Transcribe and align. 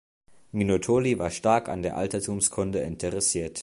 Minutoli 0.59 1.19
war 1.19 1.29
stark 1.29 1.69
an 1.69 1.83
der 1.83 1.95
Altertumskunde 1.95 2.79
interessiert. 2.79 3.59